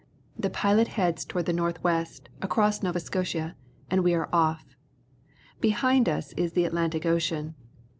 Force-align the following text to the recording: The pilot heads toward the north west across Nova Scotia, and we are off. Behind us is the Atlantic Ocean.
The 0.35 0.49
pilot 0.49 0.87
heads 0.97 1.23
toward 1.23 1.45
the 1.45 1.53
north 1.53 1.83
west 1.83 2.27
across 2.41 2.81
Nova 2.81 2.99
Scotia, 2.99 3.55
and 3.91 4.03
we 4.03 4.15
are 4.15 4.29
off. 4.33 4.75
Behind 5.59 6.09
us 6.09 6.33
is 6.33 6.53
the 6.53 6.65
Atlantic 6.65 7.05
Ocean. 7.05 7.53